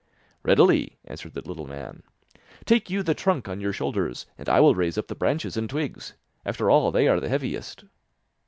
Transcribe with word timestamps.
'Readily,' 0.41 0.97
answered 1.05 1.35
the 1.35 1.47
little 1.47 1.67
man; 1.67 2.01
'take 2.65 2.89
you 2.89 3.03
the 3.03 3.13
trunk 3.13 3.47
on 3.47 3.61
your 3.61 3.71
shoulders, 3.71 4.25
and 4.35 4.49
I 4.49 4.59
will 4.59 4.73
raise 4.73 4.97
up 4.97 5.05
the 5.09 5.13
branches 5.13 5.55
and 5.57 5.69
twigs; 5.69 6.15
after 6.43 6.71
all, 6.71 6.89
they 6.89 7.07
are 7.07 7.19
the 7.19 7.29
heaviest. 7.29 7.83